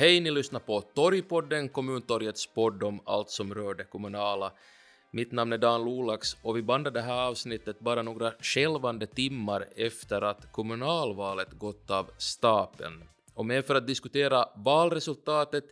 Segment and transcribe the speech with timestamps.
[0.00, 4.52] Hej, ni lyssnar på Torgpodden, kommuntorgets podd om allt som rör det kommunala.
[5.12, 9.68] Mitt namn är Dan Lolax och vi bandar det här avsnittet bara några skälvande timmar
[9.76, 13.04] efter att kommunalvalet gått av stapeln.
[13.34, 15.64] Och med för att diskutera valresultatet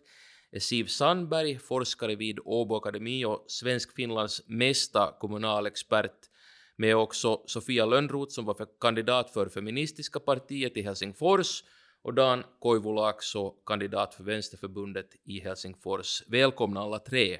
[0.53, 6.31] är Siv Sandberg, forskare vid Åbo Akademi och Svensk-Finlands mesta kommunalexpert,
[6.77, 11.63] med också Sofia Lönnroth som var för kandidat för Feministiska partiet i Helsingfors
[12.09, 16.23] och Dan Koivulaakso, kandidat för Vänsterförbundet i Helsingfors.
[16.27, 17.39] Välkomna alla tre.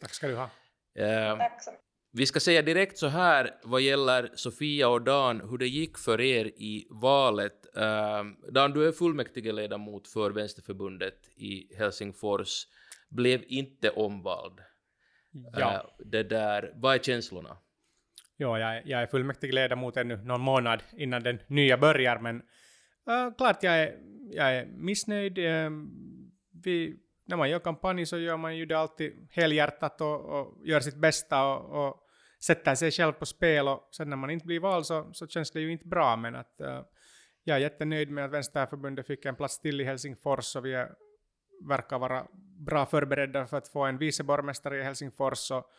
[0.00, 0.50] Tack ska du ha.
[0.94, 1.70] Eh, Tack så
[2.16, 6.20] vi ska säga direkt så här vad gäller Sofia och Dan, hur det gick för
[6.20, 7.66] er i valet.
[7.76, 12.66] Uh, Dan, du är fullmäktigeledamot för Vänsterförbundet i Helsingfors,
[13.08, 14.60] blev inte omvald.
[15.52, 15.72] Ja.
[15.72, 17.56] Uh, det där, vad är känslorna?
[18.36, 22.42] Ja, jag, jag är fullmäktigeledamot ännu någon månad innan den nya börjar, men
[23.08, 23.98] uh, klart jag är,
[24.30, 25.38] jag är missnöjd.
[25.38, 25.70] Uh,
[26.64, 30.80] vi, när man gör kampanj så gör man ju det alltid helhjärtat och, och gör
[30.80, 32.00] sitt bästa och, och
[32.40, 35.50] sätter sig själv på spel och sen när man inte blir vald så, så känns
[35.50, 36.80] det ju inte bra men att uh,
[37.44, 40.94] jag är jättenöjd med att Vänsterförbundet fick en plats till i Helsingfors och vi är,
[41.68, 42.26] verkar vara
[42.58, 45.70] bra förberedda för att få en viceborgmästare i Helsingfors och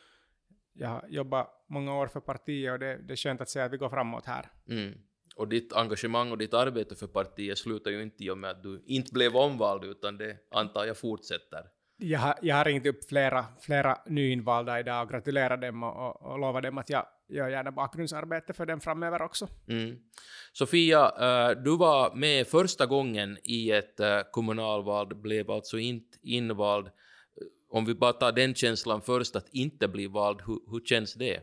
[0.74, 3.72] jag har jobbat många år för partiet och det, det är skönt att se att
[3.72, 4.52] vi går framåt här.
[4.70, 4.94] Mm.
[5.36, 8.64] Och ditt engagemang och ditt arbete för partiet slutar ju inte i och med att
[8.64, 11.66] du inte blev omvald utan det antar jag fortsätter.
[11.98, 16.32] Jag har, jag har ringt upp flera, flera nyinvalda idag och gratulerat dem och, och,
[16.32, 19.48] och lovat dem att jag gör gärna bakgrundsarbete för dem framöver också.
[19.68, 19.98] Mm.
[20.54, 26.90] Sofia, uh, du var med första gången i ett uh, kommunalval, blev alltså inte invald.
[27.70, 31.40] Om vi bara tar den känslan först, att inte bli vald, hur, hur känns det?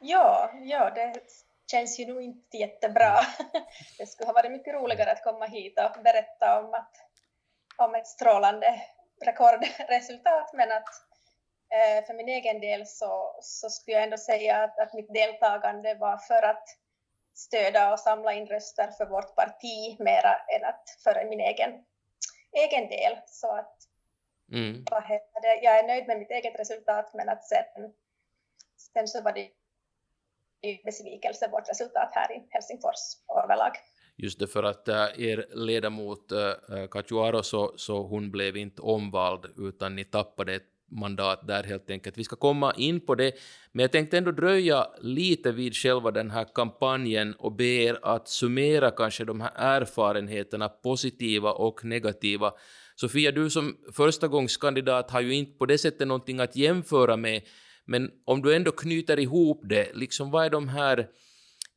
[0.00, 1.20] Ja, ja, det
[1.72, 3.20] känns ju nog inte jättebra.
[3.98, 6.94] Det skulle ha varit mycket roligare att komma hit och berätta om att
[7.76, 8.82] om ett strålande
[9.24, 10.88] rekordresultat men att
[11.76, 15.94] eh, för min egen del så, så skulle jag ändå säga att, att mitt deltagande
[15.94, 16.68] var för att
[17.34, 21.84] stödja och samla in röster för vårt parti mera än att för min egen,
[22.52, 23.18] egen del.
[23.26, 23.76] Så att
[24.52, 24.84] mm.
[25.62, 27.94] jag är nöjd med mitt eget resultat men att sen,
[28.94, 29.50] sen så var det
[30.84, 33.02] besvikelse vårt resultat här i Helsingfors
[33.44, 33.72] överlag
[34.16, 38.56] just det för att eh, er ledamot eh, eh, äh, Katju så, så hon blev
[38.56, 42.18] inte omvald utan ni tappade ett mandat där helt enkelt.
[42.18, 43.32] Vi ska komma in på det,
[43.72, 48.28] men jag tänkte ändå dröja lite vid själva den här kampanjen och be er att
[48.28, 52.52] summera kanske de här erfarenheterna, positiva och negativa.
[52.96, 57.42] Sofia, du som förstagångskandidat har ju inte på det sättet någonting att jämföra med,
[57.84, 61.08] men om du ändå knyter ihop det, liksom vad är de här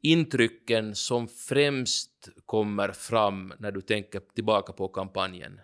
[0.02, 5.62] intrycken som främst kommer fram när du tänker tillbaka på kampanjen?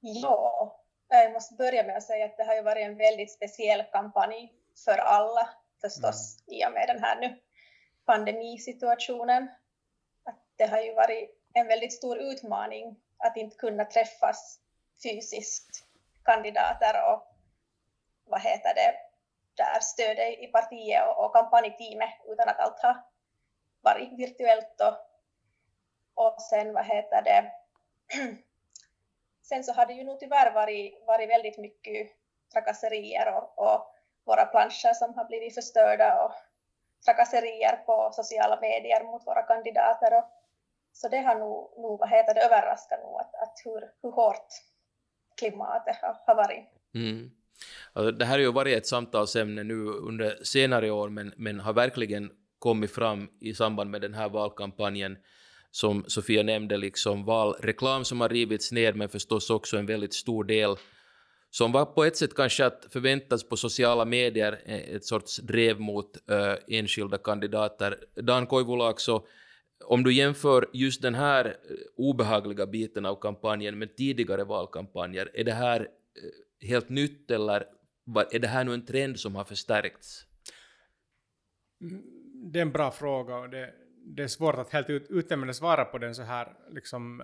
[0.00, 3.82] Ja, jag måste börja med att säga att det har ju varit en väldigt speciell
[3.92, 4.52] kampanj
[4.84, 5.48] för alla
[5.80, 6.60] förstås mm.
[6.60, 7.40] i och med den här nu
[8.04, 9.48] pandemisituationen.
[10.24, 14.60] Att det har ju varit en väldigt stor utmaning att inte kunna träffas
[15.02, 15.83] fysiskt
[16.24, 17.34] kandidater och
[18.24, 18.94] vad heter det,
[19.54, 23.02] där stödet i partiet och, och kampanjteamet utan att allt har
[23.80, 24.80] varit virtuellt.
[24.80, 24.96] Och,
[26.24, 27.52] och sen vad heter det,
[29.42, 32.10] sen så har det ju nog tyvärr varit, varit väldigt mycket
[32.52, 36.32] trakasserier och, och våra planscher som har blivit förstörda och
[37.04, 40.18] trakasserier på sociala medier mot våra kandidater.
[40.18, 40.24] Och,
[40.92, 44.48] så det har nog, nog vad heter det, överraskat nog att, att hur, hur hårt
[45.38, 45.96] klimatet
[46.26, 46.64] har, varit.
[46.94, 47.30] Mm.
[47.92, 51.72] Alltså, det här har ju varit ett samtalsämne nu under senare år, men, men har
[51.72, 55.16] verkligen kommit fram i samband med den här valkampanjen
[55.70, 60.44] som Sofia nämnde, liksom valreklam som har rivits ner, men förstås också en väldigt stor
[60.44, 60.76] del
[61.50, 65.80] som var på ett sätt kanske att förväntas på sociala medier, eh, ett sorts drev
[65.80, 67.96] mot äh, enskilda kandidater.
[68.14, 69.24] Dan Koivula också,
[69.84, 75.44] om du jämför just den här eh, obehagliga biten av kampanjen med tidigare valkampanjer, är
[75.44, 77.66] det här eh, helt nytt eller
[78.30, 80.26] är det här nu en trend som har förstärkts?
[81.80, 82.02] Mm,
[82.52, 83.74] det är en bra fråga och det,
[84.06, 87.22] det är svårt att helt uttömmande svara på den så här liksom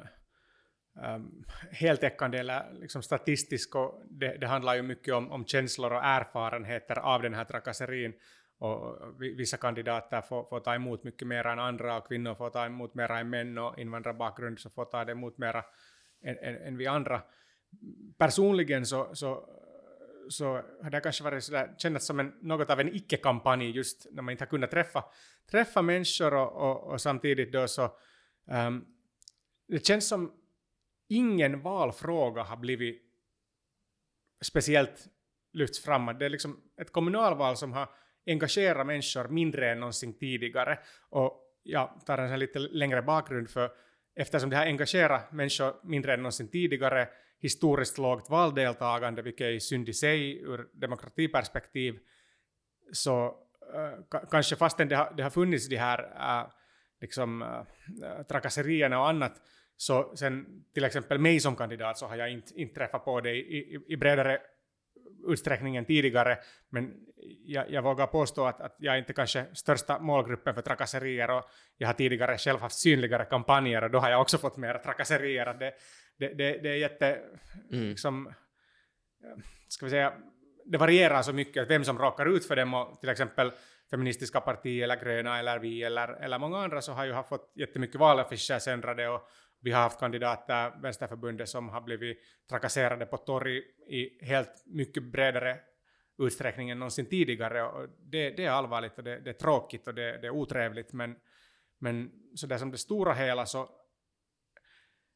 [0.94, 6.04] um, heltäckande eller liksom statistisk och det, det, handlar ju mycket om, om känslor och
[6.04, 8.12] erfarenheter av den här trakasserin
[8.60, 12.66] och vissa kandidater får, får ta emot mycket mer än andra och kvinnor får ta
[12.66, 15.56] emot mer än män och invandrarbakgrund så får ta emot mer
[16.22, 17.22] än, än, än vi andra
[18.18, 19.48] personligen så, så,
[20.28, 24.22] så har det kanske varit sådär, känts som en, något av en icke-kampanj just när
[24.22, 25.04] man inte har kunnat träffa,
[25.50, 27.96] träffa människor och, och, och samtidigt då så
[28.44, 28.86] um,
[29.68, 30.32] det känns som
[31.08, 33.02] ingen valfråga har blivit
[34.40, 35.08] speciellt
[35.52, 36.06] lyfts fram.
[36.06, 37.88] Det är liksom ett kommunalval som har
[38.30, 40.78] engagera människor mindre än någonsin tidigare.
[41.10, 43.70] Och jag tar en lite längre bakgrund för
[44.14, 47.08] eftersom det här engagerar människor mindre än någonsin tidigare,
[47.40, 51.98] historiskt lågt valdeltagande, vilket är synd i sig ur demokratiperspektiv,
[52.92, 53.26] så
[53.74, 56.50] äh, kanske fastän det har, det har funnits de här äh,
[57.00, 59.32] liksom, äh, trakasserierna och annat,
[59.76, 63.30] så sen till exempel mig som kandidat så har jag inte, inte träffat på det
[63.30, 64.40] i, i, i bredare
[65.26, 66.38] utsträckning än tidigare,
[66.68, 66.94] men
[67.44, 71.44] jag, jag vågar påstå att, att jag är inte kanske största målgruppen för trakasserier och
[71.76, 75.54] jag har tidigare själv haft synligare kampanjer och då har jag också fått mer trakasserier.
[75.54, 75.72] Det,
[76.18, 77.18] det, det, det är jätte,
[77.72, 77.88] mm.
[77.88, 78.32] liksom,
[79.68, 80.12] ska vi säga,
[80.64, 83.52] det varierar så mycket vem som råkar ut för dem och till exempel
[83.90, 88.00] feministiska partier eller gröna eller vi eller, eller många andra så har ju fått jättemycket
[88.00, 89.28] valaffischer sändrade och,
[89.60, 92.18] vi har haft kandidater, Vänsterförbundet, som har blivit
[92.50, 93.58] trakasserade på torg
[93.88, 95.58] i helt mycket bredare
[96.18, 97.62] utsträckning än någonsin tidigare.
[97.62, 100.92] Och det, det är allvarligt och det, det, är tråkigt och det, det är otrevligt,
[100.92, 101.16] men,
[101.78, 103.68] men så där som det stora hela så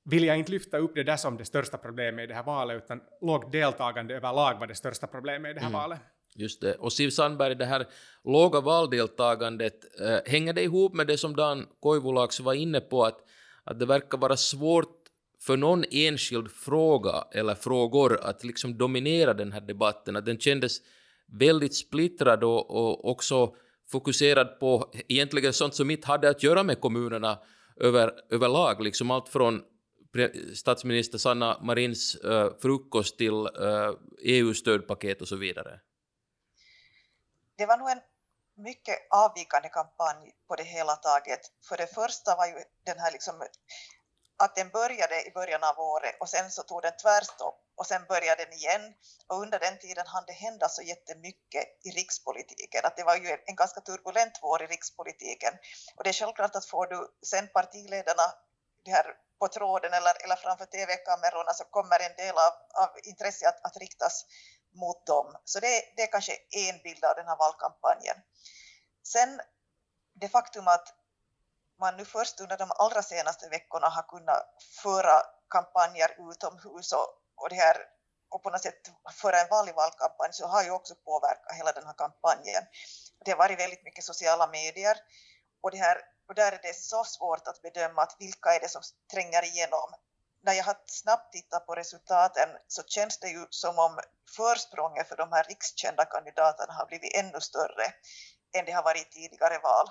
[0.05, 2.85] vill jag inte lyfta upp det där som det största problemet i det här valet,
[2.85, 5.81] utan lågt deltagande överlag var det största problemet i det här mm.
[5.81, 6.00] valet.
[6.37, 6.75] Just det.
[6.75, 7.87] Och Siv Sandberg, det här
[8.25, 13.20] låga valdeltagandet, äh, hänger det ihop med det som Dan Koivulax var inne på, att
[13.64, 15.00] att det verkar vara svårt
[15.40, 20.16] för någon enskild fråga eller frågor att liksom dominera den här debatten.
[20.16, 20.78] Att den kändes
[21.26, 23.55] väldigt splittrad och, och också
[23.90, 27.38] fokuserad på egentligen sånt som inte hade att göra med kommunerna
[27.76, 29.62] över, överlag, liksom allt från
[30.55, 35.81] statsminister Sanna Marins uh, frukost till eh, uh, EU-stödpaket och så vidare.
[37.58, 38.00] Det var nog en
[38.56, 41.40] mycket avvikande kampanj på det hela taget.
[41.68, 43.42] För det första var ju den här liksom
[44.36, 48.04] att den började i början av året och sen så tog den tvärstopp och sen
[48.08, 48.94] började den igen
[49.26, 53.38] och under den tiden hann det hända så jättemycket i rikspolitiken att det var ju
[53.46, 55.54] en ganska turbulent vår i rikspolitiken
[55.96, 58.26] och det är självklart att får du sen partiledarna
[58.84, 62.52] det här på tråden eller, eller framför tv-kamerorna så kommer en del av,
[62.82, 64.24] av intresse att, att riktas
[64.75, 65.37] mot dem.
[65.44, 68.17] Så det, det är kanske en bild av den här valkampanjen.
[69.03, 69.41] Sen
[70.15, 70.94] det faktum att
[71.81, 77.49] man nu först under de allra senaste veckorna har kunnat föra kampanjer utomhus och, och
[77.49, 77.76] det här
[78.29, 81.87] och på något sätt föra en vanlig valkampanj så har ju också påverkat hela den
[81.87, 82.62] här kampanjen.
[83.25, 84.97] Det har varit väldigt mycket sociala medier
[85.61, 85.99] och, det här,
[86.29, 88.82] och där är det så svårt att bedöma att vilka är det som
[89.12, 89.94] tränger igenom
[90.44, 94.00] när jag har snabbt tittat på resultaten så känns det ju som om
[94.37, 97.87] försprånget för de här rikskända kandidaterna har blivit ännu större
[98.56, 99.87] än det har varit i tidigare val.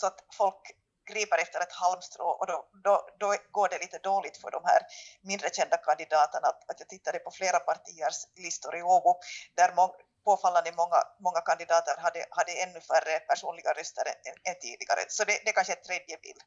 [0.00, 0.62] Så att folk
[1.10, 4.80] griper efter ett halmstrå och då, då, då går det lite dåligt för de här
[5.22, 6.46] mindre kända kandidaterna.
[6.48, 9.12] Att, att jag tittade på flera partiers listor i Åbo
[9.54, 15.02] där må, påfallande många, många kandidater hade, hade ännu färre personliga röster än, än tidigare.
[15.08, 16.42] Så det, det är kanske en tredje bild.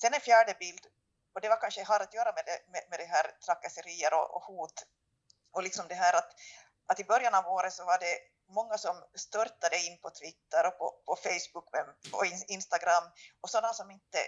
[0.00, 0.84] Sen en fjärde bild
[1.34, 4.36] och det var kanske har att göra med det, med, med det här trakasserier och,
[4.36, 4.86] och, hot
[5.52, 6.30] och liksom det här att,
[6.86, 8.18] att i början av året så var det
[8.48, 11.66] många som störtade in på Twitter och på, på Facebook
[12.12, 13.04] och Instagram
[13.40, 14.18] och sådana som inte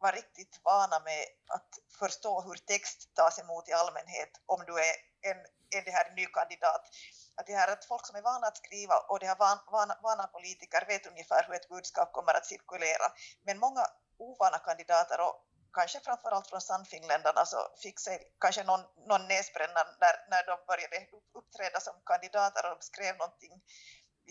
[0.00, 4.94] var riktigt vana med att förstå hur text tas emot i allmänhet om du är
[5.20, 5.38] en,
[5.76, 6.82] en det här ny kandidat.
[7.36, 9.94] Att det här att folk som är vana att skriva och det här van, vana,
[10.02, 13.06] vana politiker vet ungefär hur ett budskap kommer att cirkulera.
[13.42, 13.86] Men många
[14.18, 15.36] ovana kandidater och
[15.78, 20.56] kanske framförallt från Sannfinländarna så alltså fick sig kanske någon, någon näsbränna när, när de
[20.70, 20.96] började
[21.38, 23.54] uppträda som kandidater och de skrev någonting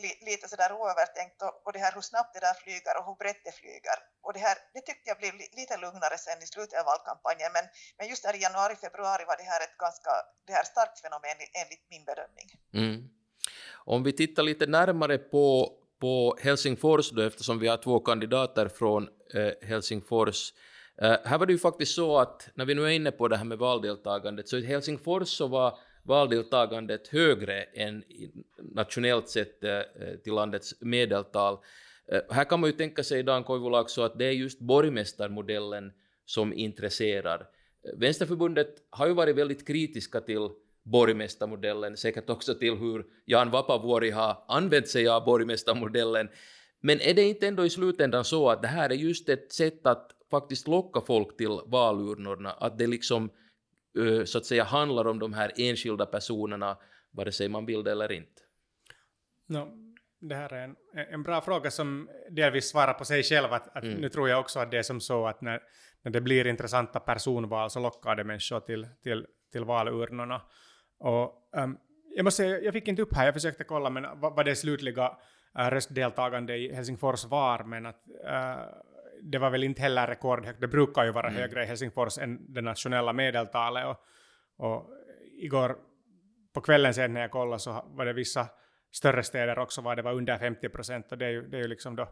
[0.03, 3.17] li, lite sådär oövertänkt och, och det här hur snabbt det där flyger och hur
[3.21, 3.97] brett det flyger.
[4.25, 7.65] Och det här, det tyckte jag blev lite lugnare sen i slutet av valkampanjen men,
[7.97, 10.11] men just där i januari, februari var det här ett ganska
[10.47, 12.47] det här starkt fenomen enligt min bedömning.
[12.81, 12.97] Mm.
[13.93, 15.47] Om vi tittar lite närmare på,
[16.01, 19.03] på Helsingfors då, eftersom vi har två kandidater från
[19.35, 20.53] eh, Helsingfors
[21.01, 23.37] Uh, här var det ju faktiskt så att, när vi nu är inne på det
[23.37, 28.03] här med valdeltagandet, så i Helsingfors så var valdeltagandet högre än
[28.57, 31.53] nationellt sett uh, till landets medeltal.
[32.13, 35.91] Uh, här kan man ju tänka sig, Dan Koivula, också att det är just borgmästarmodellen
[36.25, 37.47] som intresserar.
[37.97, 40.49] Vänsterförbundet har ju varit väldigt kritiska till
[40.83, 46.29] borgmästarmodellen, säkert också till hur Jan Vapavuori har använt sig av borgmästarmodellen.
[46.81, 49.87] Men är det inte ändå i slutändan så att det här är just ett sätt
[49.87, 53.29] att faktiskt locka folk till valurnorna, att det liksom
[54.25, 56.77] så att säga handlar om de här enskilda personerna,
[57.11, 58.41] vare sig man vill det eller inte?
[59.47, 59.67] No,
[60.19, 63.53] det här är en, en bra fråga som delvis svarar på sig själv.
[63.53, 64.01] Att, att mm.
[64.01, 65.61] Nu tror jag också att det är som så att när,
[66.01, 70.41] när det blir intressanta personval så lockar det människor till, till, till valurnorna.
[70.99, 71.77] Och, um,
[72.15, 74.55] jag måste säga, jag fick inte upp här, jag försökte kolla men vad, vad det
[74.55, 75.17] slutliga
[75.59, 78.63] uh, röstdeltagande i Helsingfors var, men att uh,
[79.23, 80.61] det var väl inte heller rekordhögt.
[80.61, 81.41] Det brukar ju vara mm.
[81.41, 83.85] högre i Helsingfors än det nationella medeltalet.
[83.85, 83.97] Och,
[84.67, 84.89] och
[85.37, 85.77] igår
[86.53, 88.47] på kvällen sen när jag kollade så var det vissa
[88.91, 91.61] större städer också var det var under 50 procent och det är ju, det är
[91.61, 92.07] ju liksom då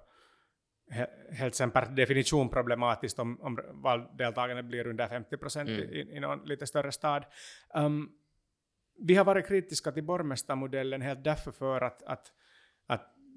[1.31, 5.81] helt sen per definition problematiskt om, om valdeltagandet blir under 50 procent mm.
[5.81, 7.25] i, i någon lite större stad.
[7.73, 8.11] Um,
[8.99, 12.31] vi har varit kritiska till borgmästarmodellen helt därför för att, att, att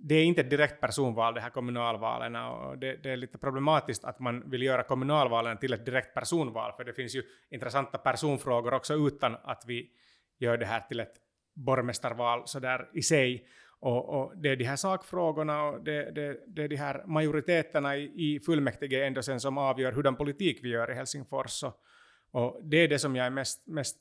[0.02, 4.04] det är inte ett direkt personval, det här kommunalvalen, och det, det, är lite problematiskt
[4.04, 8.74] att man vill göra kommunalvalen till ett direkt personval, för det finns ju intressanta personfrågor
[8.74, 9.90] också utan att vi
[10.38, 11.14] gör det här till ett
[11.54, 13.46] borgmästarval sådär i sig.
[13.80, 17.96] Och, och, det är de här sakfrågorna och det, det, det är de här majoriteterna
[17.96, 21.62] i, i fullmäktige ändå sen som avgör hurdan politik vi gör i Helsingfors.
[21.62, 21.80] Och,
[22.30, 23.96] och det är det som jag är mest, mest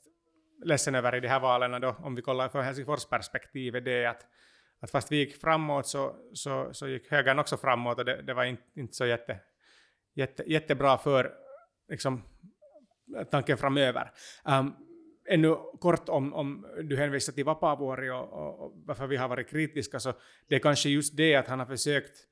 [0.64, 4.08] ledsen över i de här valen då, om vi kollar från Helsingfors perspektiv, det är
[4.08, 4.26] att,
[4.80, 8.34] att fast vi gick framåt så, så, så gick högern också framåt och det, det
[8.34, 9.40] var inte, inte så jätte,
[10.14, 11.34] jätte, jättebra för
[11.90, 12.24] liksom,
[13.32, 14.12] tanken framöver.
[14.46, 14.76] Um,
[15.30, 19.50] ännu kort om, om du hänvisar till Vapaavuori och, och, och, varför vi har varit
[19.50, 20.14] kritiska, så
[20.48, 22.29] det är kanske just det att han har försökt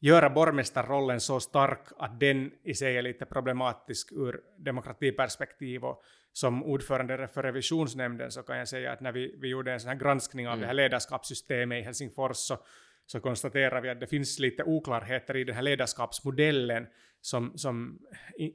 [0.00, 5.84] göra borgmästarrollen så stark att den i sig är lite problematisk ur demokratiperspektiv.
[5.84, 6.02] Och
[6.32, 9.88] som ordförande för revisionsnämnden så kan jag säga att när vi, vi gjorde en sån
[9.88, 10.60] här granskning av mm.
[10.60, 12.58] det här ledarskapssystemet i Helsingfors så,
[13.06, 16.86] så konstaterar vi att det finns lite oklarheter i den här ledarskapsmodellen
[17.20, 17.98] som, som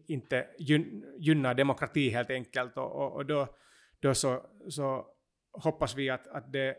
[0.08, 0.48] inte
[1.20, 2.78] gynnar demokrati helt enkelt.
[2.78, 3.48] Och, och, och då
[4.04, 5.06] då så, så
[5.52, 6.76] hoppas vi att, att det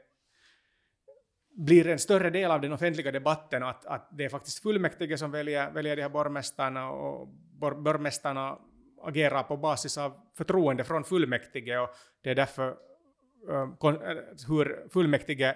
[1.54, 5.18] blir en större del av den offentliga debatten och att, att det är faktiskt fullmäktige
[5.18, 7.28] som väljer, väljer de här borgmästarna och
[7.60, 8.58] bor, borgmästarna
[9.02, 11.88] agerar på basis av förtroende från fullmäktige och
[12.22, 12.68] det är därför
[13.50, 13.74] uh,
[14.48, 15.54] hur fullmäktige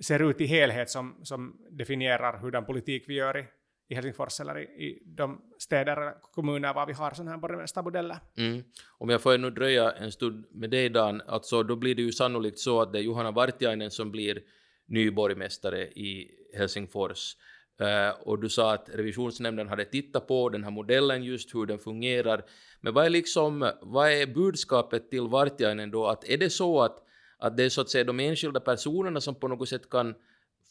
[0.00, 3.44] ser ut i helhet som, som definierar hurdan politik vi gör i,
[3.88, 8.16] i Helsingfors eller i, i de städer och kommuner var vi har sådana här borgmästarmodeller.
[8.36, 8.62] Mm.
[8.98, 12.12] Om jag får ännu dröja en stund med dig Dan, alltså då blir det ju
[12.12, 14.42] sannolikt så att det är Johanna Vartiainen som blir
[14.86, 17.36] ny borgmästare i Helsingfors.
[17.80, 21.78] Eh, och du sa att revisionsnämnden hade tittat på den här modellen, just hur den
[21.78, 22.44] fungerar.
[22.80, 26.06] Men vad är, liksom, vad är budskapet till Vartiainen då?
[26.06, 27.02] Att är det så att,
[27.38, 30.14] att det är så att säga de enskilda personerna som på något sätt kan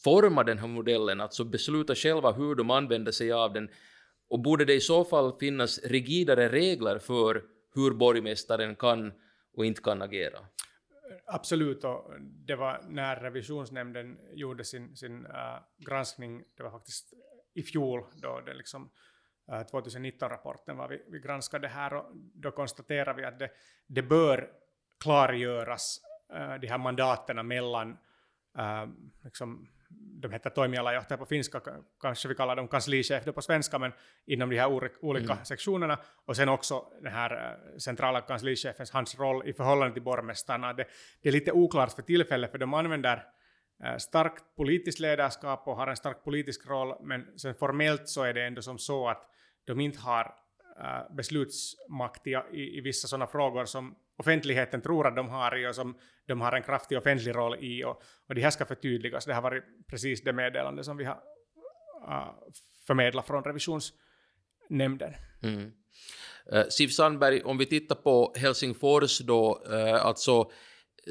[0.03, 3.69] forma den här modellen, alltså besluta själva hur de använder sig av den.
[4.29, 7.43] Och borde det i så fall finnas rigidare regler för
[7.75, 9.13] hur borgmästaren kan
[9.57, 10.39] och inte kan agera?
[11.25, 17.13] Absolut, och det var när revisionsnämnden gjorde sin, sin äh, granskning, det var faktiskt
[17.53, 18.89] i fjol då det liksom
[19.51, 23.49] äh, 2019-rapporten var vi, vi granskade det här och då konstaterade vi att det,
[23.87, 24.49] det bör
[25.03, 26.01] klargöras
[26.33, 27.97] äh, de här mandaterna mellan
[28.57, 28.85] äh,
[29.23, 31.61] liksom, de heter toimialajohtaja på finska,
[32.01, 33.91] kanske vi kallar dem kanslichef på svenska, men
[34.25, 34.67] inom de här
[35.01, 35.45] olika mm.
[35.45, 35.99] sektionerna.
[36.25, 40.73] Och sen också den här eh, centrala kanslichefens, hans roll i förhållande till borgmästarna.
[40.73, 40.85] Det,
[41.21, 43.23] det är lite oklart för tillfället, för de använder
[43.83, 48.33] eh, starkt politiskt ledarskap och har en stark politisk roll, men sen formellt så är
[48.33, 49.29] det ändå som så att
[49.65, 50.33] de inte har
[50.79, 55.75] uh, beslutsmakt i, i, vissa sådana frågor som offentligheten tror att de har i och
[55.75, 57.83] som de har en kraftig offentlig roll i.
[57.83, 59.25] Och, och det här ska förtydligas.
[59.25, 61.19] Det har varit precis det meddelande som vi har
[62.07, 62.33] uh,
[62.87, 65.13] förmedlat från revisionsnämnden.
[65.43, 65.71] Mm.
[66.53, 70.51] Uh, Siv Sandberg, om vi tittar på Helsingfors då, uh, alltså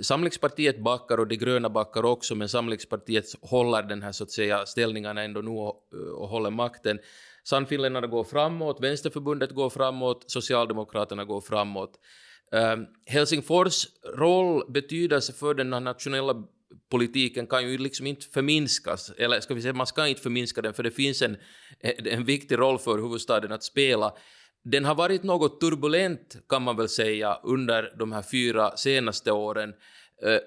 [0.03, 4.67] Samlingspartiet backar och de gröna backar också, men Samlingspartiet håller den här så att säga
[4.67, 6.99] ställningarna ändå nu och, och håller makten.
[7.45, 11.99] Sannfinländarna går framåt, Vänsterförbundet går framåt, Socialdemokraterna går framåt.
[12.55, 16.35] Ehm, Helsingfors roll, betydelse för den nationella
[16.91, 20.75] politiken kan ju liksom inte förminskas, eller ska vi säga man ska inte förminska den
[20.75, 21.37] för det finns en,
[22.05, 24.13] en viktig roll för huvudstaden att spela.
[24.65, 29.73] Den har varit något turbulent kan man väl säga under de här fyra senaste åren.
[30.27, 30.41] Ehm,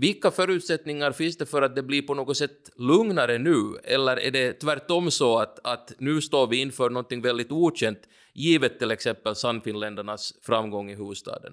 [0.00, 3.80] vilka förutsättningar finns det för att det blir på något sätt lugnare nu?
[3.84, 7.98] Eller är det tvärtom så att, att nu står vi inför något väldigt okänt,
[8.34, 11.52] givet till exempel Sannfinländarnas framgång i huvudstaden?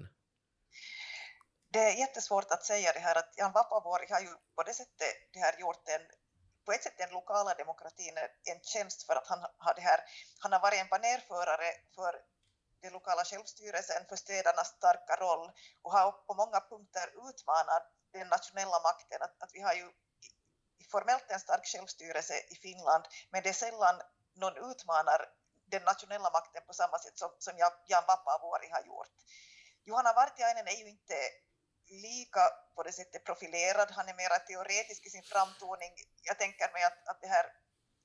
[1.72, 5.14] Det är jättesvårt att säga det här att Jan Vapavuori har ju på det sättet
[5.32, 6.04] det här gjort en
[6.66, 8.14] på ett sätt den lokala demokratin
[8.50, 10.00] en tjänst för att han har, det här,
[10.42, 12.12] han har varit en banerförare för
[12.82, 15.44] den lokala självstyrelsen, för städernas starka roll
[15.82, 19.22] och har på många punkter utmanat den nationella makten.
[19.22, 19.92] Att, att vi har ju
[20.90, 24.02] formellt en stark självstyrelse i Finland, men det är sällan
[24.34, 25.20] någon utmanar
[25.66, 29.14] den nationella makten på samma sätt som, som Jan Vapaavuori har gjort.
[29.84, 31.18] Johanna Vartiainen är ju inte
[31.90, 32.42] lika
[32.74, 35.92] på det sättet profilerad, han är mera teoretisk i sin framtoning.
[36.22, 37.46] Jag tänker mig att, att det här,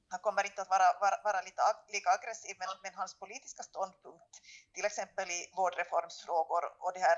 [0.09, 4.41] han kommer inte att vara, vara, vara lite, lika aggressiv, men, men hans politiska ståndpunkt,
[4.73, 7.17] till exempel i vårdreformsfrågor och det här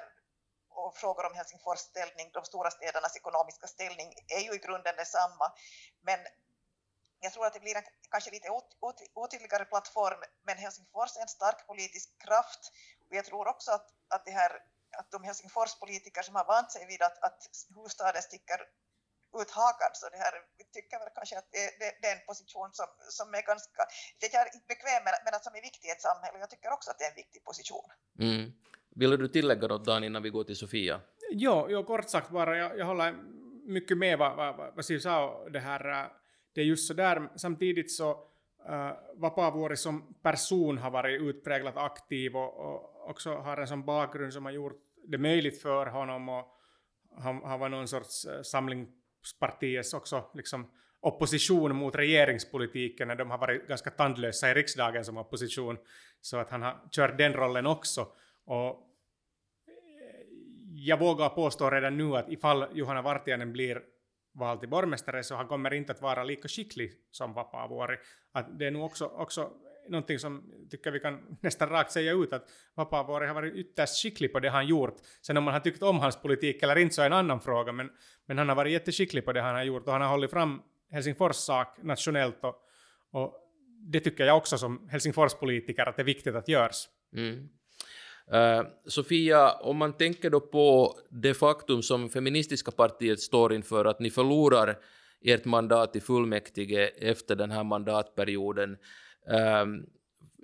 [0.77, 5.47] och frågor om Helsingfors ställning, de stora städernas ekonomiska ställning, är ju i grunden detsamma.
[6.01, 6.19] Men
[7.19, 8.49] jag tror att det blir en kanske lite
[9.13, 12.61] otydligare plattform, men Helsingfors är en stark politisk kraft.
[13.09, 14.51] Och jag tror också att, att, det här,
[14.97, 17.39] att de Helsingforspolitiker som har vant sig vid att, att
[17.75, 18.59] huvudstaden sticker
[19.41, 22.25] ut hakan, så det här, vi tycker väl kanske att det, det, det, är en
[22.25, 23.81] position som, som är ganska,
[24.19, 26.39] det är inte bekväm, men, men att som är viktig i ett samhälle.
[26.39, 27.89] Jag tycker också att det är en viktig position.
[28.19, 28.51] Mm.
[28.99, 30.99] Vill du tillägga något Dan innan vi går till Sofia?
[31.31, 33.15] Jo, jo kort sagt bara, jag, jag håller
[33.65, 36.09] mycket med vad, vad, vad Siv sa, det här, äh,
[36.53, 38.11] det är just så där, samtidigt så
[38.69, 44.33] uh, Vapaavuori som person har varit utpräglat aktiv och, och också har en sån bakgrund
[44.33, 46.45] som har gjort det möjligt för honom och
[47.17, 50.67] han han var någon sorts uh, samlingspartiets också liksom
[50.99, 55.77] opposition mot regeringspolitiken när de har varit ganska tandlösa i riksdagen som opposition.
[56.21, 58.07] Så att han har kört den rollen också.
[58.45, 58.86] Och
[60.79, 63.81] jag vågar påstå redan nu att ifall Johanna Vartiainen blir
[64.33, 67.97] vald till borgmästare så han kommer inte att vara lika skicklig som Vapaavuori.
[68.31, 69.51] Att det är nog också, också
[69.89, 74.33] någonting som tycker vi kan nästan rakt säga ut att Vapaavuori har varit ytterst skicklig
[74.33, 74.95] på det han gjort.
[75.21, 77.71] Sen om man har tyckt om hans politik eller inte så är en annan fråga,
[77.71, 77.89] men,
[78.25, 80.61] men han har varit jätteskicklig på det han har gjort och han har hållit fram
[80.91, 82.55] Helsingfors sak nationellt och,
[83.11, 83.35] och
[83.91, 86.87] det tycker jag också som Helsingforspolitiker att det är viktigt att görs.
[87.15, 87.49] Mm.
[88.33, 93.99] Uh, Sofia, om man tänker då på det faktum som feministiska partiet står inför, att
[93.99, 94.77] ni förlorar
[95.21, 98.77] ert mandat i fullmäktige efter den här mandatperioden.
[99.31, 99.85] Ehm,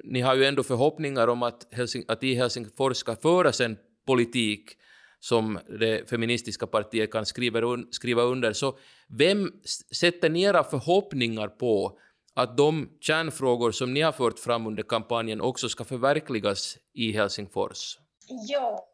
[0.03, 4.77] ni har ju ändå förhoppningar om att, Helsing att i Helsingfors ska föras en politik
[5.19, 8.53] som det feministiska partiet kan skriva, un skriva under.
[8.53, 9.51] Så vem
[9.95, 11.99] sätter ni era förhoppningar på
[12.33, 17.97] att de kärnfrågor som ni har fört fram under kampanjen också ska förverkligas i Helsingfors?
[18.27, 18.89] Ja,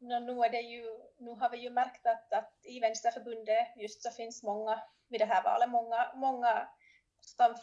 [0.00, 0.84] no, nu, är det ju,
[1.18, 5.24] nu har vi ju märkt att, att i Vänsterförbundet just så finns många vid det
[5.24, 6.68] här valet, många, många
[7.20, 7.54] som,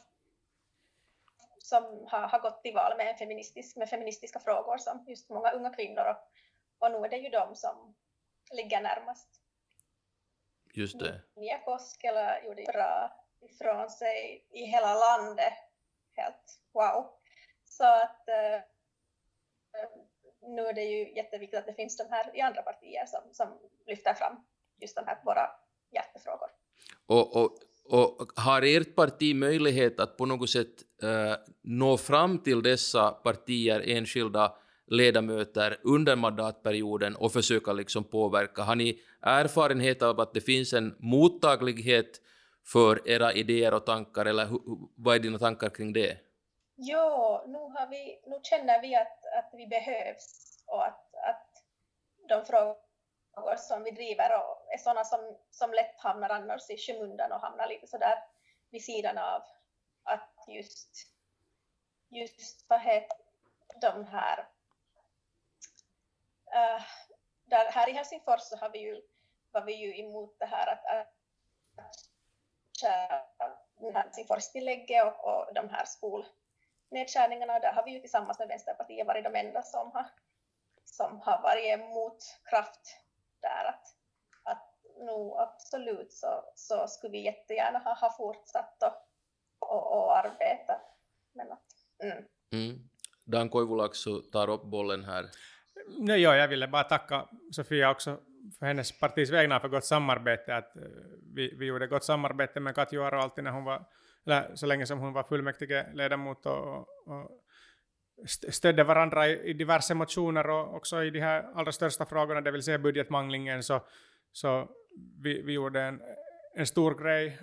[1.60, 5.70] som har, har gått till val med, feministisk, med feministiska frågor, som just många unga
[5.70, 6.18] kvinnor och,
[6.80, 7.96] och nu är det ju de som
[8.52, 9.42] ligger närmast.
[10.74, 11.22] Just det.
[11.36, 15.54] Mia Koskela gjorde bra ifrån sig i hela landet.
[16.16, 17.10] Helt wow.
[17.66, 18.60] Så att eh,
[20.42, 23.48] nu är det ju jätteviktigt att det finns de här i andra partier som, som
[23.88, 24.36] lyfter fram
[24.82, 25.50] just de här våra
[25.92, 26.50] hjärtefrågor.
[27.06, 27.52] Och, och,
[27.90, 33.84] och har ert parti möjlighet att på något sätt eh, nå fram till dessa partier,
[33.86, 34.56] enskilda
[34.88, 38.62] ledamöter under mandatperioden och försöka liksom påverka?
[38.62, 42.22] Har ni erfarenhet av att det finns en mottaglighet
[42.66, 44.48] för era idéer och tankar, eller
[44.96, 46.18] vad är dina tankar kring det?
[46.76, 51.64] Ja, nu, har vi, nu känner vi att, att vi behövs och att, att
[52.30, 54.30] de frågor som vi driver
[54.74, 58.18] är sådana som, som lätt hamnar annars i skymundan och hamnar lite sådär
[58.70, 59.42] vid sidan av
[60.04, 60.90] att just,
[62.10, 63.18] just vad heter
[63.82, 64.40] de här
[66.56, 66.84] uh,
[67.46, 69.02] där, här i Helsingfors så har vi ju,
[69.52, 71.14] var vi ju emot det här att, att
[73.94, 77.60] Helsingforstillägget och, och de här skolnedskärningarna.
[77.60, 80.06] Där har vi ju tillsammans med Vänsterpartiet varit de enda som har,
[80.86, 82.18] som har varit emot
[82.50, 82.98] kraft
[83.42, 83.66] där.
[83.70, 83.86] Att,
[84.44, 88.94] att nu absolut så, så skulle vi jättegärna ha, ha fortsatt och,
[89.70, 90.82] och, och arbeta.
[91.34, 91.66] Men att,
[92.04, 92.26] mm.
[92.54, 92.90] Mm.
[93.24, 95.26] Dan Koivulaksu tar upp bollen här.
[95.88, 98.20] Nej, ja, jag ville bara tacka Sofia också
[98.60, 100.56] för hennes partis vägnar för gott samarbete.
[100.56, 100.84] Att eh,
[101.34, 103.86] vi, vi gjorde gott samarbete med Katjo Aro alltid när hon var,
[104.26, 106.78] eller så länge som hon var fullmäktigeledamot och,
[107.08, 107.42] och
[108.28, 112.52] stödde varandra i, i diverse motioner och också i de här allra största frågorna, det
[112.52, 113.82] vill säga budgetmanglingen, så,
[114.32, 114.70] så
[115.24, 116.02] vi, vi gjorde en,
[116.56, 117.40] en stor grej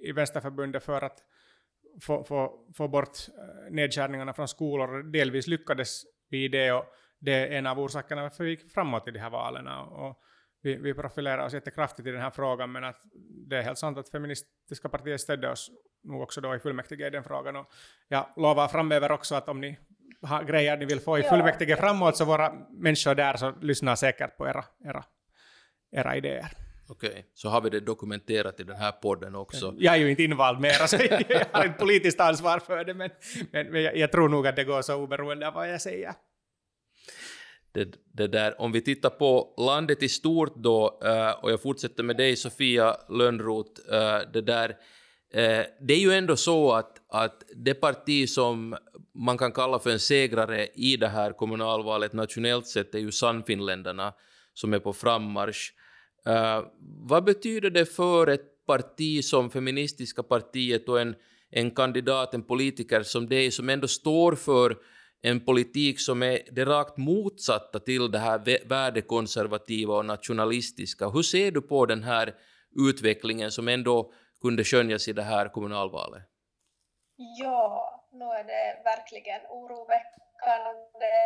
[0.00, 1.22] i Vänsterförbundet för att
[2.02, 5.02] få, få, få bort eh, nedskärningarna från skolor.
[5.02, 6.84] Delvis lyckades vi i det och
[7.18, 9.68] det är en av orsakerna varför vi gick framåt i de här valen.
[9.68, 10.22] Och,
[10.66, 13.00] vi, vi profilerar oss jättekraftigt i den här frågan, men att
[13.48, 15.70] det är helt sant att feministiska partier stödde oss
[16.04, 17.56] nog också då i fullmäktige i den frågan.
[17.56, 17.66] Och
[18.08, 19.78] jag lovar framöver också att om ni
[20.22, 24.36] har grejer ni vill få i fullmäktige framåt så våra människor där så lyssnar säkert
[24.36, 25.04] på era, era,
[25.90, 26.48] era idéer.
[26.88, 27.22] Okej, okay.
[27.34, 29.74] så har vi det dokumenterat i den här podden också.
[29.78, 30.96] Jag är ju inte invald mera, så
[31.28, 33.10] jag har inte politiskt ansvar för det, men,
[33.52, 36.14] men, men jag, jag, tror nog att det går så oberoende av vad jag säger.
[37.76, 42.02] Det, det där, om vi tittar på landet i stort då, eh, och jag fortsätter
[42.02, 44.68] med dig Sofia Lönnroth, eh, det där,
[45.32, 48.76] eh, det är ju ändå så att, att det parti som
[49.14, 54.12] man kan kalla för en segrare i det här kommunalvalet nationellt sett är ju Sannfinländarna
[54.54, 55.72] som är på frammarsch.
[57.08, 61.14] Vad betyder det för ett parti som Feministiska partiet och en,
[61.50, 64.76] en kandidat, en politiker som dig, som ändå står för
[65.30, 71.08] en politik som är det rakt motsatta till det här värdekonservativa och nationalistiska.
[71.08, 72.34] Hur ser du på den här
[72.88, 76.22] utvecklingen som ändå kunde skönjas i det här kommunalvalet?
[77.16, 81.16] Ja, nu är det verkligen oroväckande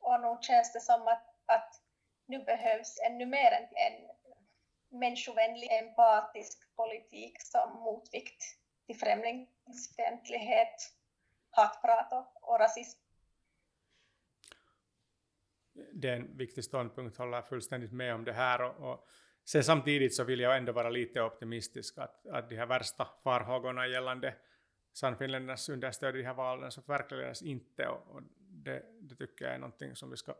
[0.00, 1.70] och nu känns det som att, att
[2.26, 3.96] nu behövs ännu mer en, en
[5.00, 8.42] människovänlig, empatisk politik som motvikt
[8.86, 10.76] till främlingsfientlighet,
[11.50, 12.99] hatprat och, och rasism.
[15.92, 18.62] Det är en viktig ståndpunkt, håller fullständigt med om det här.
[18.62, 19.08] Och, och
[19.44, 23.86] sen samtidigt så vill jag ändå vara lite optimistisk att, att de här värsta farhågorna
[23.86, 24.34] gällande
[24.92, 27.86] Sannfinländarnas understöd i de här valen så förverkligades inte.
[27.86, 30.34] Och, och det, det, tycker jag är någonting som vi ska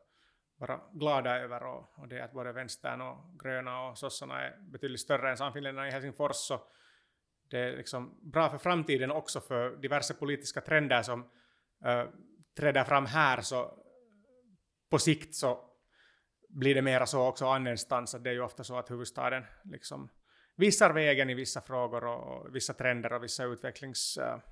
[0.56, 1.62] vara glada över.
[1.62, 5.36] Och, och det är att både vänstern och gröna och sossarna är betydligt större än
[5.36, 6.36] Sannfinländarna i Helsingfors.
[6.36, 6.60] Så
[7.50, 11.20] det är liksom bra för framtiden också för diverse politiska trender som
[11.86, 12.04] uh,
[12.56, 13.40] träder fram här.
[13.40, 13.79] Så
[14.90, 15.70] på sikt så
[16.48, 20.08] blir det mera så också annanstans att det är ju ofta så att huvudstaden liksom
[20.56, 24.42] visar vägen i vissa frågor och, och vissa trender och vissa utvecklingstrender.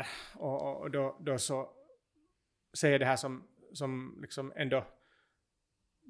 [0.00, 0.06] Eh,
[0.36, 1.70] uh, och, och då, då, så
[2.78, 4.86] ser jag det här som, som liksom ändå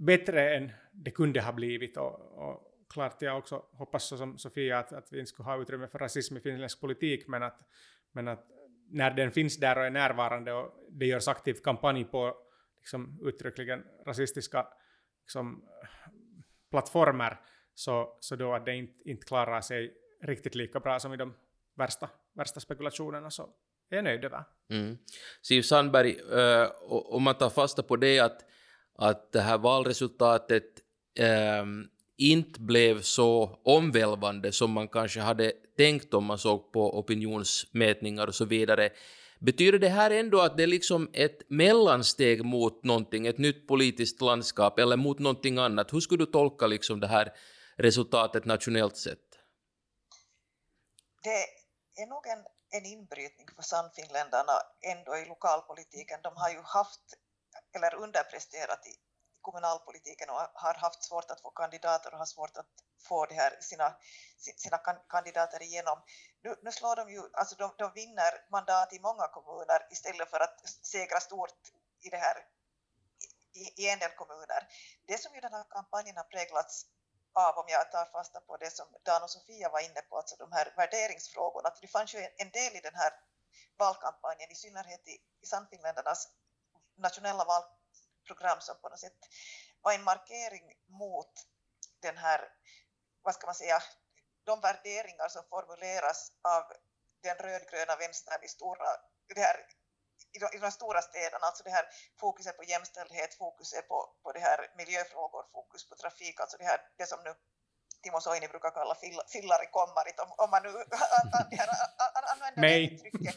[0.07, 1.97] bättre än det kunde ha blivit.
[1.97, 5.89] Och, och klart jag också hoppas som Sofia att, att vi inte skulle ha utrymme
[5.89, 7.61] för rasism i finländsk politik, men att,
[8.13, 8.47] men att
[8.91, 12.37] när den finns där och är närvarande och det görs aktiv kampanj på
[12.79, 14.67] liksom, uttryckligen rasistiska
[15.25, 15.65] liksom,
[16.71, 17.41] plattformar,
[17.75, 21.35] så, så då att det inte, inte klarar sig riktigt lika bra som i de
[21.77, 23.43] värsta, värsta spekulationerna så
[23.91, 24.45] är jag nöjd över.
[24.71, 24.99] Mm.
[25.43, 28.45] Siv Sandberg, äh, om man tar fasta på det att,
[28.95, 30.65] att det här valresultatet
[31.19, 31.65] äh,
[32.19, 38.35] inte blev så omvälvande som man kanske hade tänkt om man såg på opinionsmätningar och
[38.35, 38.91] så vidare.
[39.41, 44.21] Betyder det här ändå att det är liksom ett mellansteg mot någonting, ett nytt politiskt
[44.21, 45.93] landskap eller mot någonting annat?
[45.93, 47.33] Hur skulle du tolka liksom det här
[47.77, 49.19] resultatet nationellt sett?
[51.23, 52.45] Det är nog en,
[52.81, 54.53] en inbrytning för Sannfinländarna
[54.93, 56.19] ändå i lokalpolitiken.
[56.23, 57.01] De har ju haft,
[57.77, 58.95] eller underpresterat i
[59.49, 62.67] kommunalpolitiken och har haft svårt att få kandidater och har svårt att
[63.09, 63.97] få det här, sina,
[64.65, 65.99] sina kandidater igenom.
[66.43, 70.41] Nu, nu slår de ju, alltså de, de vinner mandat i många kommuner istället för
[70.41, 70.57] att
[70.93, 71.61] segra stort
[72.01, 72.37] i det här
[73.53, 74.61] i, i en del kommuner.
[75.07, 76.87] Det som ju den här kampanjen har präglats
[77.33, 80.37] av, om jag tar fasta på det som Dan och Sofia var inne på, alltså
[80.37, 83.13] de här värderingsfrågorna, att det fanns ju en del i den här
[83.79, 86.29] valkampanjen, i synnerhet i, i Sannfinländarnas
[86.97, 87.45] nationella
[88.31, 89.19] program som på något sätt
[89.81, 90.67] var en markering
[91.03, 91.33] mot
[92.03, 92.41] den här,
[93.23, 93.83] vad ska man säga,
[94.45, 96.63] de värderingar som formuleras av
[97.23, 98.89] den rödgröna vänstern i stora,
[99.35, 99.57] det här
[100.33, 101.87] i de, i de stora städerna, alltså det här
[102.21, 106.81] fokuset på jämställdhet, fokuset på, på det här miljöfrågor, fokus på trafik, alltså det här
[106.97, 107.35] det som nu
[108.03, 110.73] Timo Soini brukar kalla fill, fillari kommarit, om, om man nu
[112.33, 113.35] använder det uttrycket.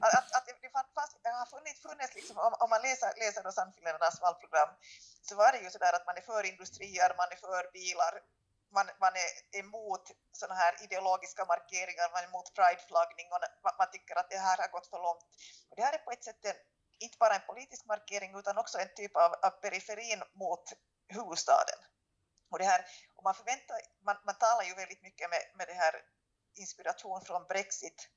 [0.00, 4.70] Att, att det, fanns, har funnits, funnits liksom, om, om man läser, läser Sannfinländarnas valprogram
[5.28, 8.14] så var det ju så där att man är för industrier, man är för bilar,
[8.76, 9.30] man, man är
[9.60, 13.40] emot sådana här ideologiska markeringar, man är emot prideflaggning och
[13.80, 15.24] man tycker att det här har gått för långt.
[15.68, 16.58] Och det här är på ett sätt en,
[17.04, 20.64] inte bara en politisk markering utan också en typ av, av periferin mot
[21.08, 21.78] huvudstaden.
[22.50, 23.76] Och det här, och man, förväntar,
[24.06, 25.94] man, man talar ju väldigt mycket med, med det här
[26.54, 28.10] inspiration från Brexit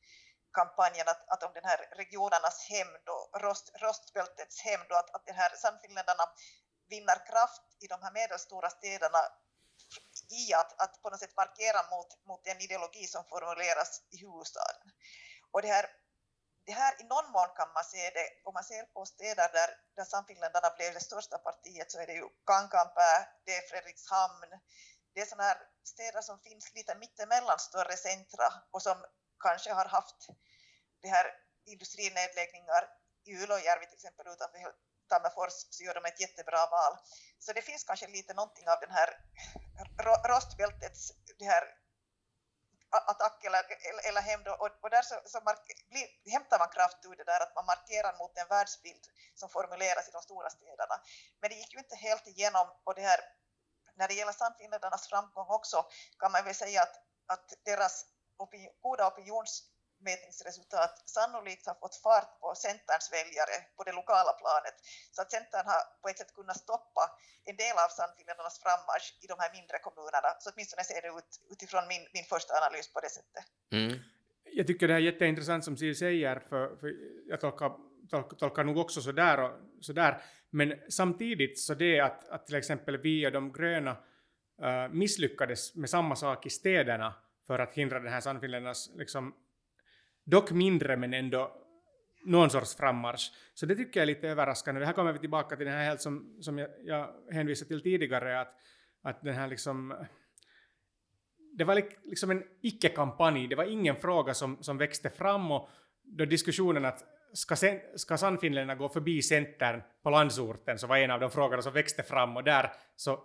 [0.59, 5.25] kampanjen att, att om den här regionernas hämnd och rost, rostbältets hämnd och att, att
[5.25, 6.25] den här Sannfinländarna
[6.89, 9.21] vinner kraft i de här medelstora städerna
[10.41, 14.87] i att, att på något sätt markera mot, mot den ideologi som formuleras i huvudstaden.
[15.51, 15.85] Och det här,
[16.67, 19.69] det här i någon mån kan man se det, om man ser på städer där,
[19.95, 24.49] där Sannfinländarna blev det största partiet så är det ju Kankanpää, det är Fredrikshamn,
[25.13, 28.97] det är sådana här städer som finns lite mittemellan större centra och som
[29.39, 30.27] kanske har haft
[31.01, 31.25] det här
[31.65, 32.83] industrinedläggningar
[33.23, 34.75] i Ulojärvi till exempel utanför
[35.09, 36.93] Tammerfors så gör de ett jättebra val.
[37.39, 39.09] Så det finns kanske lite någonting av den här
[40.29, 41.63] rostbältets det här
[42.97, 43.63] attack eller,
[44.09, 45.39] eller hem då, och, och där så, så
[45.89, 49.03] blir, hämtar man kraft ur det där att man markerar mot en världsbild
[49.35, 50.95] som formuleras i de stora städerna.
[51.39, 53.19] Men det gick ju inte helt igenom och det här
[53.95, 55.85] när det gäller Sannfinländarnas framgång också
[56.19, 58.05] kan man väl säga att, att deras
[58.37, 59.07] opinion, goda
[59.97, 64.75] opinionsmätningsresultat sannolikt har fått fart på Centerns väljare på det lokala planet.
[65.11, 67.03] Så att Centern har på ett sätt kunnat stoppa
[67.49, 70.29] en del av Sannfinländarnas frammarsch i de här mindre kommunerna.
[70.39, 73.43] Så åtminstone ser det ut utifrån min, min första analys på det sättet.
[73.71, 73.99] Mm.
[74.43, 76.87] Jag tycker det är jätteintressant som Siv säger, för, för
[77.31, 77.71] jag tolkar,
[78.09, 80.21] tolkar, tolkar nog också sådär, och, sådär.
[80.49, 85.89] Men samtidigt så det att, att till exempel vi och de gröna uh, misslyckades med
[85.89, 87.13] samma sak i städerna
[87.47, 89.35] för att hindra den här Sannfinländarnas, liksom,
[90.27, 91.51] dock mindre men ändå
[92.25, 93.31] någon sorts frammarsch.
[93.53, 94.85] Så det tycker jag är lite överraskande.
[94.85, 98.41] Här kommer vi tillbaka till det här helt som, som jag, jag hänvisade till tidigare,
[98.41, 98.53] att,
[99.01, 99.93] att den här liksom
[101.57, 105.69] det var liksom en icke-kampanj, det var ingen fråga som, som växte fram och
[106.03, 111.11] då diskussionen att ska, sen, ska Sannfinländarna gå förbi Centern på landsorten så var en
[111.11, 113.19] av de frågorna som växte fram och där så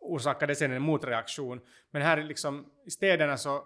[0.00, 1.60] orsakade sen en motreaktion.
[1.90, 3.64] Men här liksom, i städerna så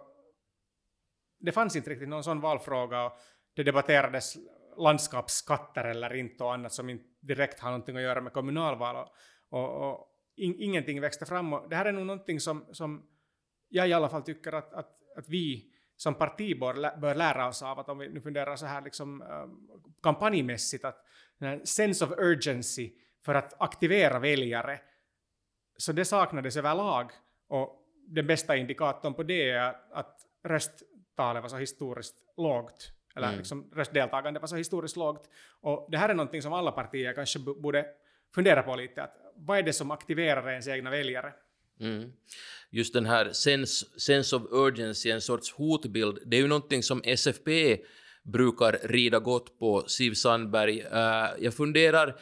[1.45, 3.13] det fanns inte riktigt någon sån valfråga och
[3.57, 4.37] det debatterades
[4.77, 9.09] landskapsskatter eller inte och annat som inte direkt har någonting att göra med kommunalval och,
[9.59, 13.07] och, och in, ingenting växte fram och det här är nog någonting som, som
[13.69, 17.63] jag i alla fall tycker att, att, att vi som parti bör, bör lära oss
[17.63, 19.69] av, att om vi nu funderar så här liksom, um,
[20.03, 21.05] kampanjmässigt, att
[21.65, 22.93] sense of urgency
[23.25, 24.81] för att aktivera väljare,
[25.77, 27.11] så det saknades överlag.
[27.49, 30.21] Och den bästa indikatorn på det är att
[31.15, 33.39] rösttalet var så historiskt lågt, eller mm.
[33.39, 35.29] liksom röstdeltagande var så historiskt lågt.
[35.61, 37.87] Och det här är någonting som alla partier kanske borde
[38.35, 41.33] fundera på lite, att vad är det som aktiverar ens egna väljare?
[41.81, 42.13] Mm.
[42.71, 47.03] Just den här sense, sense of urgency, en sorts hotbild, det är ju någonting som
[47.05, 47.79] SFP
[48.23, 50.83] brukar rida gott på, Siv Sandberg.
[50.83, 52.17] Uh, jag funderar,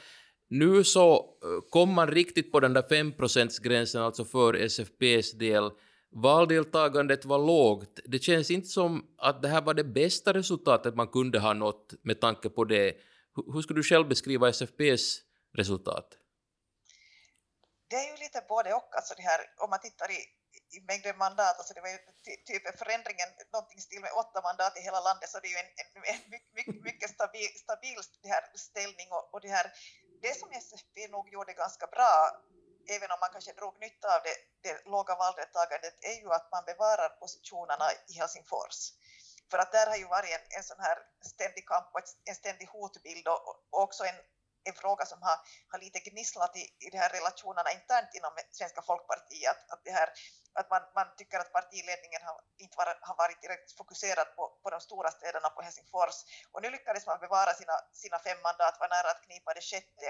[0.49, 5.71] nu så uh, kom man riktigt på den där 5%-gränsen, alltså för SFPs del.
[6.15, 8.01] Valdeltagandet var lågt.
[8.05, 11.95] Det känns inte som att det här var det bästa resultatet man kunde ha nått
[12.03, 12.97] med tanke på det.
[13.53, 15.21] Hur skulle du själv beskriva SFPs
[15.59, 16.19] resultat?
[17.93, 20.21] det är ju lite både och, alltså det här, om man tittar i,
[20.77, 21.99] i mängden mandat, alltså det var ju
[22.49, 25.73] typ förändringen, någonting stil med åtta mandat i hela landet, så det är ju en,
[25.81, 26.23] en, en
[26.57, 29.67] mycket, mycket stabil, stabil det här ställning och, och det här,
[30.25, 32.13] det som SFP nog gjorde ganska bra,
[32.89, 36.65] även om man kanske drog nytta av det, det låga valdeltagandet, är ju att man
[36.65, 38.93] bevarar positionerna i Helsingfors.
[39.51, 40.99] För att där har ju varit en, en sån här
[41.35, 44.19] ständig kamp och en ständig hotbild och, och också en,
[44.65, 45.37] en fråga som har,
[45.71, 49.59] har lite gnisslat i, i de här relationerna internt inom Svenska folkpartiet.
[49.73, 50.09] Att, det här,
[50.53, 54.71] att man, man tycker att partiledningen har, inte var, har varit direkt fokuserad på, på
[54.71, 56.17] de stora städerna på Helsingfors.
[56.53, 60.09] Och nu lyckades man bevara sina, sina fem mandat, var nära att knipa det sjätte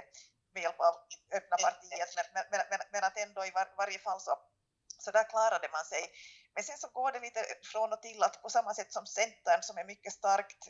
[0.55, 0.95] med hjälp av
[1.33, 4.39] öppna partiet, men, men, men, men att ändå i var, varje fall så,
[4.99, 6.03] så där klarade man sig.
[6.55, 7.41] Men sen så går det lite
[7.73, 10.69] från och till att på samma sätt som Centern som är mycket starkt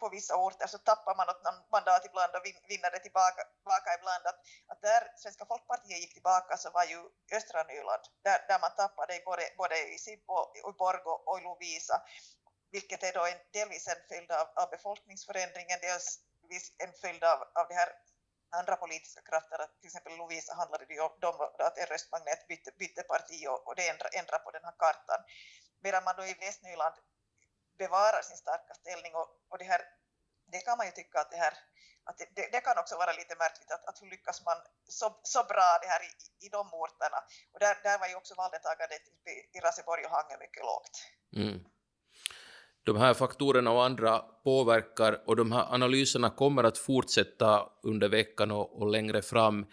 [0.00, 4.24] på vissa orter så tappar man något mandat ibland och vinner det tillbaka, tillbaka ibland.
[4.30, 4.38] Att,
[4.70, 7.00] att där Svenska folkpartiet gick tillbaka så var ju
[7.36, 11.96] östra Nyland, där, där man tappade både, både i Sibbo, i Borgo och i Lovisa,
[12.70, 16.08] vilket är då en, delvis en följd av, av befolkningsförändringen, dels
[16.78, 17.90] en följd av, av det här
[18.50, 21.10] andra politiska krafter, till exempel Lovisa handlade det ju om
[21.58, 25.20] att en röstmagnet bytte, bytte parti och, och det ändrade ändrade på den här kartan.
[25.80, 26.94] Medan man då i Västnyland
[27.78, 29.82] bevarar sin starka ställning och, och det här,
[30.52, 31.54] det kan man ju tycka att det här
[32.04, 34.56] att det, det, kan också vara lite märkligt att, att hur lyckas man
[34.88, 36.10] så, så bra det här i,
[36.46, 37.20] i de orterna.
[37.52, 40.94] Och där, där var ju också valdeltagandet i, i Raseborg och Hangö mycket lågt.
[41.36, 41.64] Mm.
[42.84, 48.50] De här faktorerna och andra påverkar och de här analyserna kommer att fortsätta under veckan
[48.50, 49.66] och, och längre fram.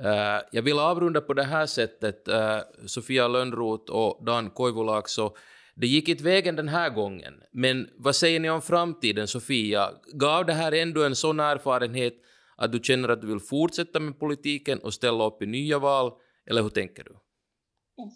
[0.00, 2.28] Uh, jag vill avrunda på det här sättet.
[2.28, 5.36] Uh, Sofia Lönnroth och Dan Koivulaakso,
[5.74, 9.90] det gick inte vägen den här gången, men vad säger ni om framtiden, Sofia?
[10.12, 12.14] Gav det här ändå en sån erfarenhet
[12.56, 16.12] att du känner att du vill fortsätta med politiken och ställa upp i nya val,
[16.46, 17.16] eller hur tänker du?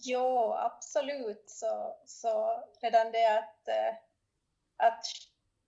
[0.02, 1.44] Ja, absolut.
[1.46, 3.94] Så, så redan det att, eh,
[4.76, 5.04] att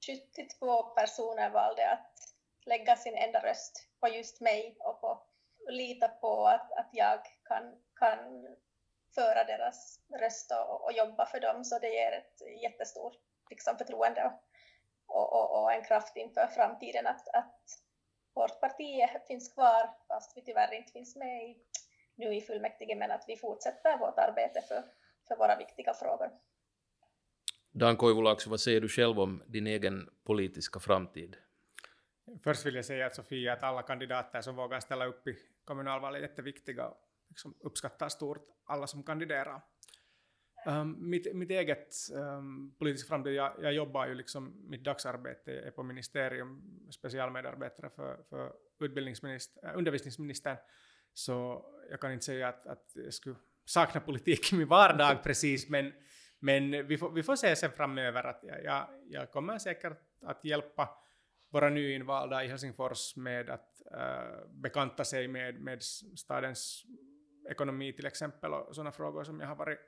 [0.07, 2.14] 72 personer valde att
[2.66, 5.23] lägga sin enda röst på just mig och på,
[5.68, 8.47] lita på att, att jag kan, kan
[9.14, 13.18] föra deras röst och, och jobba för dem, så det ger ett jättestort
[13.51, 14.33] liksom, förtroende
[15.07, 17.62] och, och, och, en kraft inför framtiden att, att
[18.35, 21.57] vårt parti finns kvar, fast vi tyvärr inte finns med i,
[22.14, 24.85] nu i fullmäktige, men att vi fortsätter vårt arbete för,
[25.29, 26.31] för våra viktiga frågor.
[27.78, 31.36] Dan Koivulax, vad säger du själv om din egen politiska framtid?
[32.44, 36.18] Först vill jag säga att Sofia, att alla kandidater som vågar ställa upp i kommunalvalet
[36.18, 36.96] är jätteviktiga och
[37.28, 39.62] liksom uppskattar stort alla som kandiderar.
[40.66, 45.70] Um, mitt, mitt eget um, politiska framtid, jag, jag, jobbar ju liksom, mitt dagsarbete är
[45.70, 50.56] på ministerium, specialmedarbetare för, för utbildningsminister, äh, undervisningsministern,
[51.14, 55.68] så jag kan inte säga att, att jag skulle sakna politik i min vardag precis,
[55.68, 55.92] men,
[56.38, 59.92] men vi, får, vi får se sen framöver att jag, jag, kommer säkert
[60.27, 60.88] att hjälpa
[61.51, 65.83] våra nyinvalda i Helsingfors med att uh, bekanta sig med, med
[66.16, 66.85] stadens
[67.51, 69.79] ekonomi till exempel och sådana frågor som jag har varit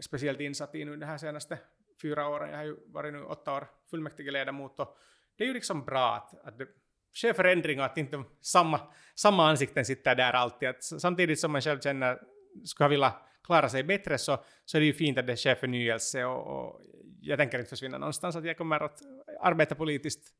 [0.00, 1.58] speciellt insatt i nu de här senaste
[2.02, 2.50] fyra åren.
[2.50, 4.98] Jag har ju varit nu åtta år fullmäktigeledamot och
[5.36, 6.66] det är ju liksom bra att, att det
[7.14, 8.80] sker förändringar, att inte samma,
[9.14, 10.68] samma ansikten sitter där alltid.
[10.68, 12.22] Att samtidigt som man själv känner
[12.64, 13.12] skulle vilja
[13.46, 16.80] klara sig bättre så, så är det ju fint att det sker förnyelse och, och
[17.20, 18.36] jag tänker inte försvinna någonstans.
[18.36, 18.98] Att jag kommer att
[19.40, 20.32] arbeta politiskt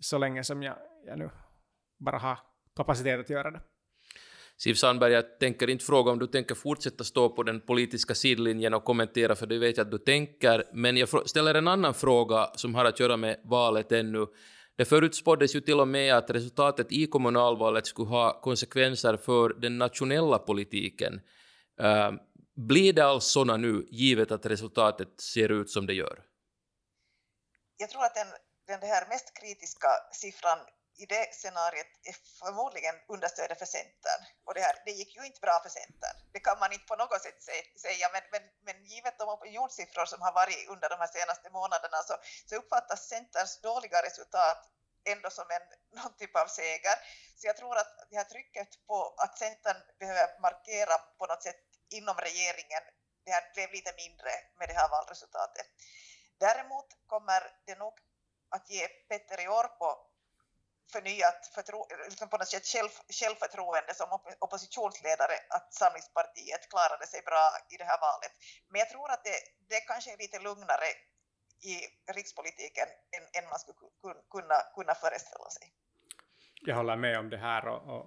[0.00, 1.30] så länge som jag, jag nu
[1.98, 2.38] bara har
[2.76, 3.60] kapacitet att göra det.
[4.58, 8.74] Siv Sandberg, jag tänker inte fråga om du tänker fortsätta stå på den politiska sidlinjen
[8.74, 12.46] och kommentera, för det vet jag att du tänker, men jag ställer en annan fråga
[12.54, 14.26] som har att göra med valet ännu.
[14.76, 19.78] Det förutspåddes ju till och med att resultatet i kommunalvalet skulle ha konsekvenser för den
[19.78, 21.20] nationella politiken.
[21.80, 22.18] Ehm,
[22.56, 26.22] blir det alls sådana nu, givet att resultatet ser ut som det gör?
[27.76, 28.28] Jag tror att den,
[28.66, 30.58] den här mest kritiska siffran
[31.02, 34.20] i det scenariet är förmodligen understödet för Centern.
[34.46, 36.16] Och det, här, det gick ju inte bra för Centern.
[36.32, 37.40] Det kan man inte på något sätt
[37.84, 41.98] säga, men, men, men givet de opinionssiffror som har varit under de här senaste månaderna
[42.08, 42.14] så,
[42.48, 44.58] så uppfattas Centerns dåliga resultat
[45.12, 45.66] ändå som en,
[45.98, 46.96] någon typ av seger.
[47.38, 51.60] Så jag tror att det här trycket på att Centern behöver markera på något sätt
[51.90, 52.82] inom regeringen,
[53.24, 55.66] det här blev lite mindre med det här valresultatet.
[56.38, 57.94] Däremot kommer det nog
[58.48, 59.90] att ge Petteri Orpo
[60.92, 62.88] förnyat förtro, liksom på något sätt själv,
[63.20, 68.32] självförtroende som oppositionsledare att Samlingspartiet klarade sig bra i det här valet.
[68.68, 70.88] Men jag tror att det, det kanske är lite lugnare
[71.60, 71.74] i
[72.12, 73.78] rikspolitiken än, än man skulle
[74.30, 75.72] kunna, kunna föreställa sig.
[76.60, 78.06] Jag håller med om det här och, och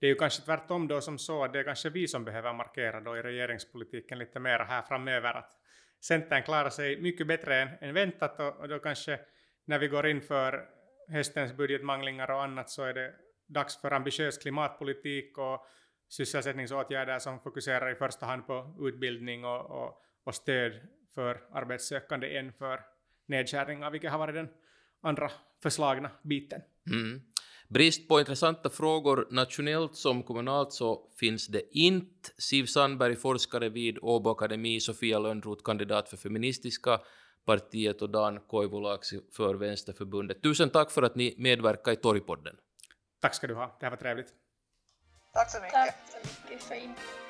[0.00, 2.52] det är ju kanske tvärtom då som så att det är kanske vi som behöver
[2.52, 5.58] markera då i regeringspolitiken lite mer här framöver att
[6.00, 9.20] Centern klarar sig mycket bättre än, än väntat och, då kanske
[9.64, 10.68] när vi går in för
[11.08, 13.14] höstens budgetmanglingar och annat så är det
[13.46, 15.66] dags för ambitiös klimatpolitik och
[16.08, 20.80] sysselsättningsåtgärder som fokuserar i första hand på utbildning och, och, och stöd
[21.14, 22.80] för arbetssökande än för
[23.26, 24.48] nedskärningar, vilket har varit den
[25.00, 25.30] andra
[25.62, 26.62] förslagna biten.
[26.90, 27.20] Mm.
[27.68, 32.30] Brist på intressanta frågor nationellt som kommunalt så finns det inte.
[32.38, 37.00] Siv Sandberg, forskare vid Åbo Akademi, Sofia Lönnroth, kandidat för feministiska
[37.44, 40.42] partiet och Dan Koivulax för Vänsterförbundet.
[40.42, 42.56] Tusen tack för att ni medverkar i Torgpodden.
[43.20, 44.28] Tack ska du ha, det här var trevligt.
[45.32, 45.72] Tack så mycket.
[45.72, 47.27] Tack så mycket för